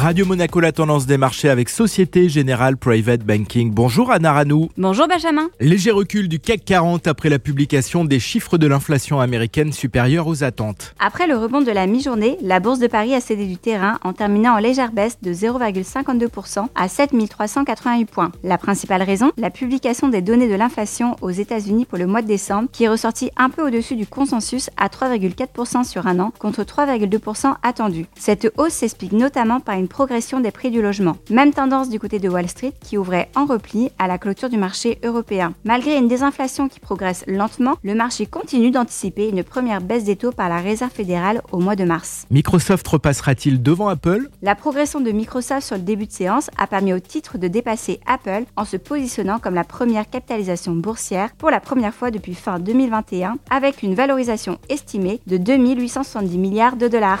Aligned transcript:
Radio 0.00 0.24
Monaco, 0.24 0.60
la 0.60 0.72
tendance 0.72 1.04
des 1.04 1.18
marchés 1.18 1.50
avec 1.50 1.68
Société 1.68 2.30
Générale 2.30 2.78
Private 2.78 3.20
Banking. 3.20 3.70
Bonjour 3.70 4.10
Anna 4.10 4.32
Ranou. 4.32 4.70
Bonjour 4.78 5.06
Benjamin. 5.06 5.50
Léger 5.60 5.90
recul 5.90 6.26
du 6.26 6.40
CAC 6.40 6.64
40 6.64 7.06
après 7.06 7.28
la 7.28 7.38
publication 7.38 8.06
des 8.06 8.18
chiffres 8.18 8.56
de 8.56 8.66
l'inflation 8.66 9.20
américaine 9.20 9.74
supérieurs 9.74 10.26
aux 10.26 10.42
attentes. 10.42 10.94
Après 11.00 11.26
le 11.26 11.36
rebond 11.36 11.60
de 11.60 11.70
la 11.70 11.86
mi-journée, 11.86 12.38
la 12.40 12.60
bourse 12.60 12.78
de 12.78 12.86
Paris 12.86 13.14
a 13.14 13.20
cédé 13.20 13.44
du 13.44 13.58
terrain 13.58 13.98
en 14.02 14.14
terminant 14.14 14.54
en 14.54 14.58
légère 14.58 14.90
baisse 14.90 15.18
de 15.20 15.34
0,52% 15.34 16.68
à 16.74 16.88
7388 16.88 18.06
points. 18.06 18.32
La 18.42 18.56
principale 18.56 19.02
raison, 19.02 19.32
la 19.36 19.50
publication 19.50 20.08
des 20.08 20.22
données 20.22 20.48
de 20.48 20.54
l'inflation 20.54 21.14
aux 21.20 21.28
États-Unis 21.28 21.84
pour 21.84 21.98
le 21.98 22.06
mois 22.06 22.22
de 22.22 22.26
décembre 22.26 22.70
qui 22.72 22.84
est 22.84 22.88
ressortie 22.88 23.32
un 23.36 23.50
peu 23.50 23.66
au-dessus 23.66 23.96
du 23.96 24.06
consensus 24.06 24.70
à 24.78 24.88
3,4% 24.88 25.84
sur 25.84 26.06
un 26.06 26.20
an 26.20 26.32
contre 26.38 26.62
3,2% 26.62 27.56
attendu. 27.62 28.06
Cette 28.18 28.50
hausse 28.56 28.72
s'explique 28.72 29.12
notamment 29.12 29.60
par 29.60 29.78
une 29.78 29.89
progression 29.90 30.40
des 30.40 30.50
prix 30.50 30.70
du 30.70 30.80
logement. 30.80 31.18
Même 31.28 31.52
tendance 31.52 31.90
du 31.90 32.00
côté 32.00 32.18
de 32.18 32.30
Wall 32.30 32.48
Street 32.48 32.72
qui 32.80 32.96
ouvrait 32.96 33.28
en 33.36 33.44
repli 33.44 33.90
à 33.98 34.06
la 34.06 34.16
clôture 34.16 34.48
du 34.48 34.56
marché 34.56 34.98
européen. 35.04 35.52
Malgré 35.64 35.98
une 35.98 36.08
désinflation 36.08 36.68
qui 36.68 36.80
progresse 36.80 37.24
lentement, 37.26 37.76
le 37.82 37.94
marché 37.94 38.24
continue 38.24 38.70
d'anticiper 38.70 39.28
une 39.28 39.44
première 39.44 39.82
baisse 39.82 40.04
des 40.04 40.16
taux 40.16 40.32
par 40.32 40.48
la 40.48 40.60
Réserve 40.60 40.92
fédérale 40.92 41.42
au 41.52 41.58
mois 41.58 41.76
de 41.76 41.84
mars. 41.84 42.24
Microsoft 42.30 42.88
repassera-t-il 42.88 43.62
devant 43.62 43.88
Apple? 43.88 44.30
La 44.40 44.54
progression 44.54 45.00
de 45.00 45.10
Microsoft 45.10 45.66
sur 45.66 45.76
le 45.76 45.82
début 45.82 46.06
de 46.06 46.12
séance 46.12 46.48
a 46.56 46.66
permis 46.66 46.94
au 46.94 47.00
titre 47.00 47.36
de 47.36 47.48
dépasser 47.48 48.00
Apple 48.06 48.44
en 48.56 48.64
se 48.64 48.78
positionnant 48.78 49.38
comme 49.38 49.54
la 49.54 49.64
première 49.64 50.08
capitalisation 50.08 50.72
boursière 50.72 51.30
pour 51.36 51.50
la 51.50 51.60
première 51.60 51.94
fois 51.94 52.10
depuis 52.10 52.34
fin 52.34 52.58
2021 52.58 53.36
avec 53.50 53.82
une 53.82 53.94
valorisation 53.94 54.58
estimée 54.68 55.20
de 55.26 55.36
2870 55.36 56.38
milliards 56.38 56.76
de 56.76 56.88
dollars. 56.88 57.20